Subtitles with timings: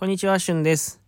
[0.00, 0.98] こんにちは、しゅんです。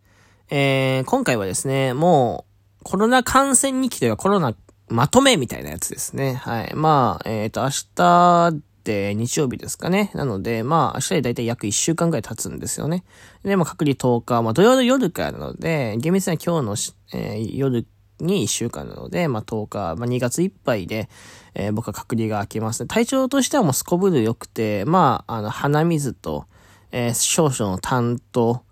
[0.50, 2.44] えー、今回はですね、も
[2.82, 4.54] う、コロナ感染日記というかコロナ
[4.90, 6.34] まとめみたいなやつですね。
[6.34, 6.74] はい。
[6.74, 10.10] まあ、えっ、ー、と、明日で日曜日ですかね。
[10.12, 13.02] なので、まあ、明日でだいたい約1週間くらい経つんですよね。
[13.44, 17.86] で、まあ、隔離10日、まあ、土曜の夜からなので、厳密には今日の、えー、夜
[18.20, 21.08] に1週間なので、まあ、10日、まあ、2月いっぱいで、
[21.54, 22.88] えー、僕は隔離が明けます、ね。
[22.88, 26.44] 体調としてはもうすこぶる良くて、まあ、あの、鼻水と、
[26.90, 28.64] えー、少々の担当、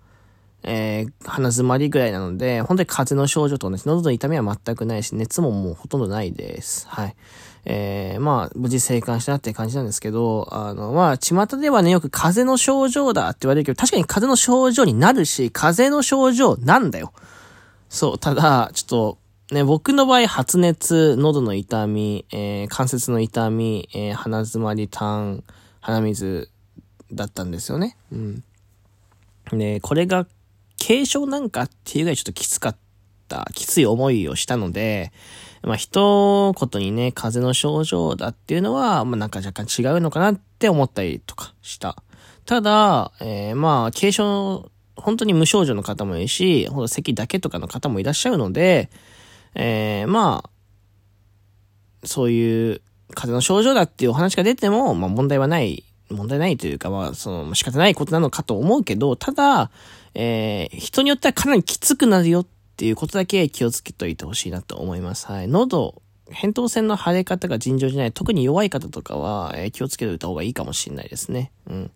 [0.63, 6.87] えー、鼻詰まりぐらいなので、本当に風邪の症状とね、喉の痛みは全くないし、熱ももうほとんどないです。
[6.89, 7.17] はい。
[7.65, 17.13] えー、まあ、無事生還したって感じなんですけど、あの、まあ、巷ではね、よく風邪の症状だって言われるけど、確かに風邪の症状になるし、風邪の症状なんだよ。
[17.89, 19.19] そう、ただ、ちょっと、
[19.55, 25.43] ね、僕の場合、発熱、喉の痛み、えー、関節の痛み、えー、鼻詰まり、痰、
[25.81, 26.51] 鼻水
[27.13, 27.97] だったんですよね。
[28.13, 28.45] うん。
[29.53, 30.27] で、これが
[30.85, 32.77] 軽症なんかっていうぐらいちょっときつかっ
[33.29, 35.13] た、きつい思いをしたので、
[35.63, 42.03] まあ、一言にね、風邪の症状だっていうのは、まあ、なんか若干違うのかなって思ったりとかした。
[42.47, 48.91] ただ、えー、まあ、軽症、本当に無症状の方もいるし、ほんと咳だけとかの方もいらっしゃるので、
[49.55, 50.51] えー、まあ、
[52.07, 52.81] そういう
[53.15, 59.71] 風邪の症状だっていうお話が出ても、まあ問題はない、問題ないというか、まあ、その仕方ないことなのかと思うけど、ただ、
[60.15, 65.27] えー、人によってはかなりきつくなるよっていうことだけ気をつけておいてほしいなと思います。
[65.27, 65.49] はい。
[65.49, 71.53] 喉、扁桃腺の腫れ方が尋常じゃない、特に弱い方とかは、えー、気をつけておいた方がいいかもしれないですね。
[71.69, 71.91] うん。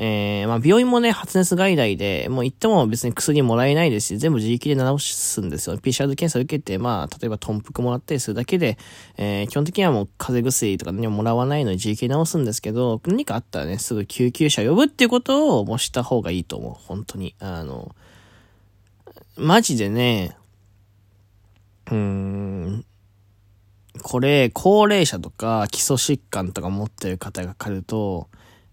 [0.00, 5.76] えー、まあ、病院もね、発熱外来で、もう行っても別に薬もらえないですし、全部自力で治すんですよ。
[5.76, 8.78] PCR 検査受けて、まあ、例えば豚腹もらったりするだけで、
[9.16, 16.72] えー、基本的にはもう風邪薬とか何ももらわないのに自力で治すんですけど、何かあったらね、すぐ救急車呼ぶっていうことをもうした方がいいと思う。
[16.74, 17.34] 本当に。
[17.40, 17.92] あの、
[19.36, 20.36] マジでね、
[21.88, 22.84] うーん、
[24.04, 28.28] これ、高齢者とか基礎疾患とか持ってる方がかかると、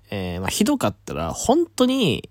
[0.09, 2.29] えー、まあ、ひどかったら、本当に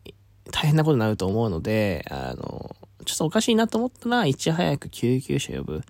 [0.51, 5.81] 大変なことになると思うので、あの、ちょっとおかしいなと思ったら、いち早く救急車呼ぶっ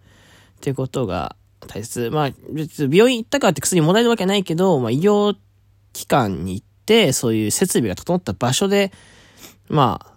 [0.61, 1.37] ていうことが
[1.67, 2.11] 大切。
[2.11, 5.37] まあ、別に病院行ったからって薬もらえるわけないけど、まあ、医療
[5.93, 8.93] 機関に行って、そういう設備が整った場所で、
[9.69, 10.15] まあ、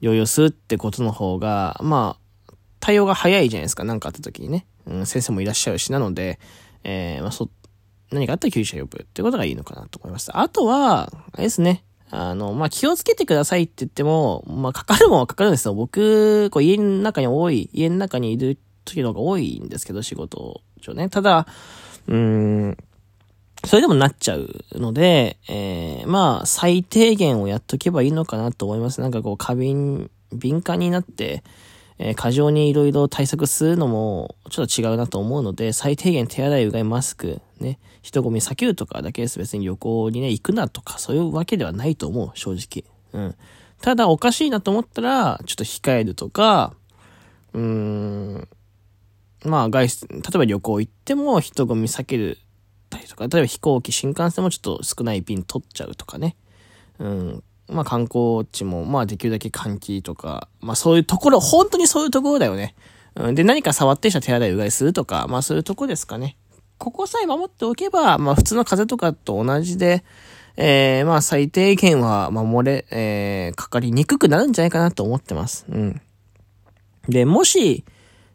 [0.00, 3.84] 療養するってことの方が、まあ、対応が早いじゃないですか。
[3.84, 4.66] 何かあった時にね。
[4.86, 6.38] うん、先生もいらっしゃるし、なので、
[6.84, 7.48] えー、まあ、そっ、
[8.10, 10.30] 何かあったら救急車呼ぶってことがいいのかなと思います。
[10.36, 11.84] あとは、あれですね。
[12.10, 15.74] あの、まあ、気をつけてくださいって言っても、まあ、かかるもんはかかるんですよ。
[15.74, 21.08] 僕、こう、家の中に多い、家の中にいる時の方が多いんですけど、仕事上ね。
[21.10, 21.46] ただ、
[22.06, 22.76] うーん、
[23.64, 29.00] それでもなっちゃうので、えー、まあ、最低限をやっとけばいいのかなと思います。
[29.00, 31.42] なんかこう、過敏、敏感になって、
[31.98, 39.38] えー、過剰に色々対策するのもちょっと違うなと思うので、最低限手洗い、うがい、マスク、ね、人混み避けるとかだけです。
[39.38, 42.84] 別に旅行にね、行くなとか、そういうわけではないと思う、正直。
[43.12, 43.34] うん。
[43.80, 46.74] ただ、おかしいなと思ったら、ちょっと控えるとか、
[47.52, 48.48] うーん、
[49.44, 52.38] まあ、外出、例えば旅行行っても人混み避ける
[52.88, 56.36] たりとか、例えば飛行機、新幹線もちょっと少ない便取っちゃうとかね。
[56.98, 57.44] うん。
[57.68, 62.74] まあ観光地も、まあできるだけ換気とか、まあそういうところ、本当にそういうところだよね。
[63.14, 66.36] うん、で、何か触ってした手洗いうがいするとか、まあそういうとこですかね。
[66.78, 70.04] ここさえ守っておけば、まあ普通の風邪とかと同じで、
[70.56, 75.66] えー、まあ最低限は守れ、えー、かかりにくくなるんじゃないかなと思ってます。
[75.68, 76.00] うん。
[77.08, 77.84] で、もし、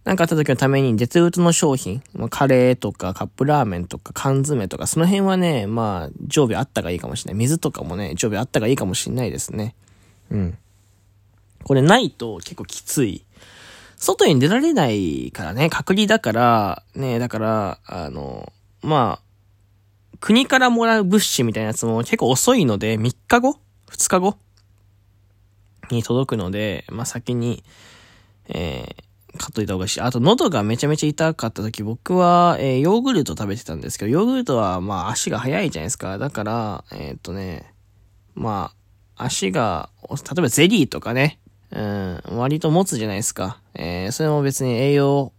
[0.04, 7.40] なんかあった時のために、絶物の商品、まあ、カレーとかカップラーメンとか缶詰とか、その辺はね、まあ、常備あったがいいかもしれない。
[7.40, 9.76] 水とかもね、常備あったがいいかもしれないですね。
[10.30, 10.58] うん。
[11.64, 13.24] これないと結構きつい。
[13.96, 23.58] 外に出られないからね、隔離だから、ね、だから、あの、まあ、国からもらう物資みたいなやつも結構遅いので、3日後
[23.90, 24.38] ?2 日後？
[25.92, 27.64] に届くので、まあ先に、
[28.48, 29.04] えー、
[29.38, 36.18] 買っといた方がいいし、あと喉がめちゃめちゃ痛かった時、僕は、えー、ヨーグルト食べてたんですけど、ヨーグルトは、まあ、足が速いじゃないですか。
[36.18, 37.74] だから、えー、っとね、
[38.36, 38.72] ま
[39.16, 41.40] あ、足が、例えばゼリーとかね、
[41.72, 43.60] うん、割と持つじゃないですか。
[43.74, 45.34] えー、それも別に栄養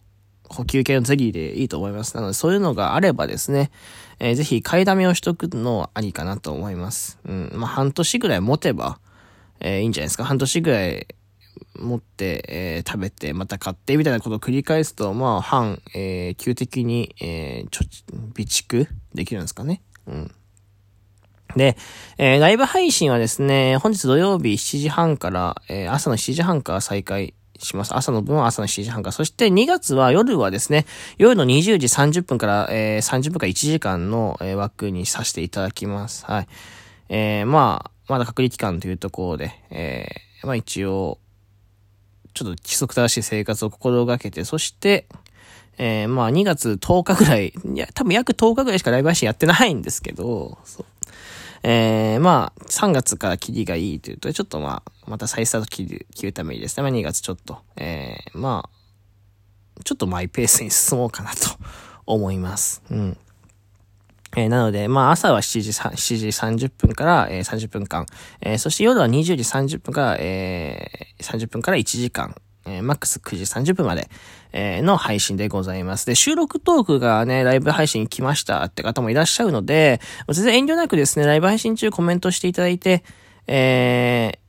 [0.48, 2.14] 補給系のゼリーでいいと思います。
[2.16, 3.70] なので、そういうのがあればですね、
[4.18, 7.18] えー、ぜひ買いだめをしとくのはありかなと思います。
[7.24, 8.98] うん、まあ、半年ぐらい持てば、
[9.60, 10.24] えー、いいんじゃないですか。
[10.24, 11.06] 半年ぐらい、
[11.78, 19.82] 持って、えー、食べて、また買って、みたいなことを繰り返すと、まあ、半、えー、急的に、えー、ちょ、備蓄できるんですかね。
[20.06, 20.30] うん。
[21.56, 21.76] で、
[22.18, 27.94] えー、ライブ配信はですね、本日土曜日7時半から、えー、朝の7時半から再開します。
[27.94, 29.12] 朝の分は朝の7時半から。
[29.12, 30.86] そして2月は夜はですね、
[31.18, 36.24] 夜の20時30分から、えー、30分から1時間の、えー、枠にさせていただきます。
[36.26, 36.48] はい。
[37.08, 41.18] えー、まあ、まだ隔離期間というところで、えー、まあ一応、
[42.34, 45.06] ちょっと規則正しい生活を心がけて、そして、
[45.78, 50.86] えー、まあ2月10日ぐらい、いや、多分約10日ぐらいしかライブ配信やってないんですけど、そう
[51.66, 61.36] えー、まあ、3月から切りがいいというと、ちょっとまあ、また再スタート切る、切るためにですね、まあ2月ちょっと、えー、まあ、ちょっとマイペースに進もうかなと
[62.04, 62.82] 思います。
[62.90, 63.16] うん。
[64.36, 68.06] えー、なので、まあ朝は7時 ,7 時30分から、えー、30分間、
[68.40, 72.34] えー、そして夜は20時30分から、えー、30分から1時間、
[72.66, 74.08] えー、マックス9時30分まで、
[74.52, 76.06] えー、の配信でございます。
[76.06, 83.04] で、収録トークがね、ライブ配信来ましたって方もいらっしゃるので、全然遠慮なくですね、ライブ配信中コメントしていただいて、
[83.46, 84.43] えー、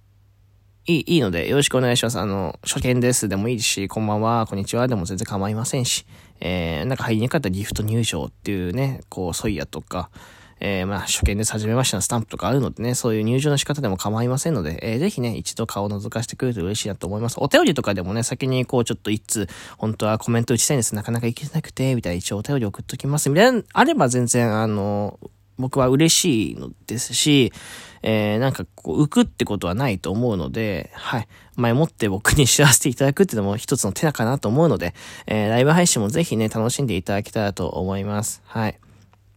[0.88, 2.20] いい、いいので、よろしくお願いします。
[2.20, 6.06] あの、初見ですでもいいし、こんばんは、こんにちはでも全然構いませんし、
[6.40, 10.12] えー、なんか入りにくかったらギフト入場っていうね、こう、ソイヤとか、
[10.60, 17.38] えー、まあ、初見です初めましてのスタンプとかあるのでね、そういう入場の仕方でも構いませんので、えー、ぜひね、一度顔を覗かせてくれると嬉しいなと思います。
[17.40, 19.48] お便りとかでもね、先にこう、ちょっと一通、
[19.80, 20.94] 本当はコメント打ちたいんです。
[20.94, 23.32] なかなか行けなくて、みたいな一応お便り送っときます。
[23.32, 25.20] みたいな、あれば全然、あの、
[25.58, 27.54] 僕は嬉しいのですし、
[28.02, 31.28] えー、なんかこう、浮くってことはないと思うので、はい。
[31.56, 34.94] 前もって僕に知らせていただくっていうのも一つの手だかなと思うので、
[35.26, 38.42] えー、ライブ配信もぜひね、楽しんでいただけたらと思います。
[38.46, 38.80] はい。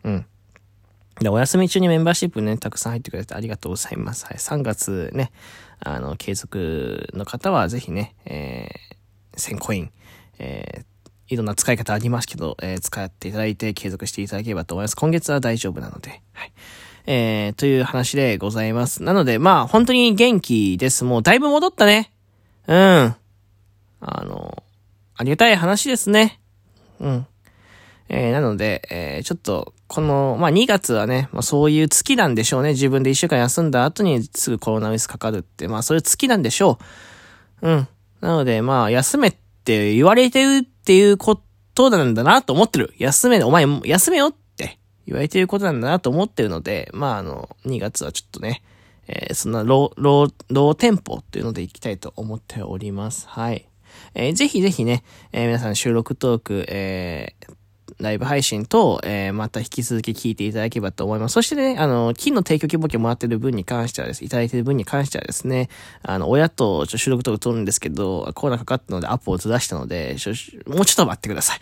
[0.04, 0.26] うん。
[1.20, 4.26] で、お休み中にメンバーシップね、たくさん入ってくれてありがとうございます。
[4.26, 4.36] はい。
[4.36, 5.32] 3月ね、
[5.80, 9.90] あの、継続の方はぜひね、えー、1000コイン、
[10.38, 10.84] えー、
[11.28, 14.96] いろんな使い方ありますけど、えー、使っていただいて継続していただければと思います。
[14.96, 16.52] 今月は大丈夫なので、はい。
[17.06, 19.02] えー、という話でございます。
[19.02, 21.04] なので、まあ、本当に元気です。
[21.04, 22.12] もうだいぶ戻ったね。
[22.66, 23.16] うん。
[24.00, 24.62] あの、
[25.16, 26.38] ありがたい話ですね。
[27.00, 27.26] うん。
[28.08, 32.70] えー、なので、えー、ちょっと、この、まあ、2月はね、まあ、そういう月なんでしょうね。
[32.70, 36.78] 自分で1週間休んだ後にすぐコロナウイルスかかるって、まあ、そういう月なんでしょ
[37.62, 37.68] う。
[37.68, 37.88] うん。
[38.20, 41.38] なので、まあ、休めって言われてるっていうこ
[41.74, 42.94] となんだなと思ってる。
[42.96, 48.62] 休め、お前、休めよって言われてることなんだなと思ってるので、まあ、あの、2月はちょっとね、
[49.06, 53.28] えー、そんなロー、ロー、ローテンポっていうので行きたいと思っております。
[53.28, 53.68] はい。
[54.14, 57.54] えー、ぜひぜひね、えー、皆さん収録トーク、えー、
[57.98, 61.32] ライブ配信と、えー、また引き続き聞いていただければと思います。
[61.32, 65.68] そしてね、あの、金の提供希望権もらってる分に関してはです、いただいてる分に関してはですね、
[66.02, 70.16] あの、親とちょ収録とか撮るんですけど、コロナかかったのでアップをずらしたので、
[70.66, 71.58] もうちょっと待ってください。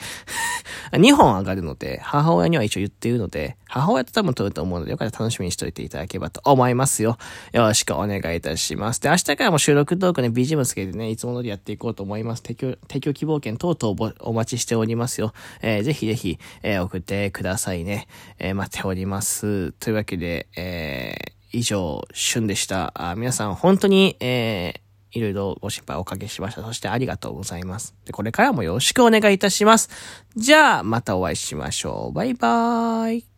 [0.98, 7.18] 2本上がるので、母親には一応言っているので、母親と多分撮ると思うので、よかったら楽しみにしといていただければと思いますよ。
[7.52, 9.00] よろしくお願いいたします。
[9.00, 12.42] で、明日からも収録トークね、BGM つけてね、いつも通りやっていこうと思います。
[12.42, 15.32] 提供、提供希望券等々お待ちしておりますよ。
[15.62, 18.08] えー、ぜひぜひ、えー、送ってくださいね。
[18.38, 19.72] えー、待っております。
[19.72, 22.92] というわけで、えー、以上、旬でした。
[22.94, 26.62] あ皆さん本当に、えー、いろいろご心配おかけしました。
[26.62, 27.94] そしてありがとうございます。
[28.04, 29.88] で、これからもよろしくお願いいたします。
[30.36, 32.12] じゃあ、またお会いしましょう。
[32.12, 33.35] バイバーイ。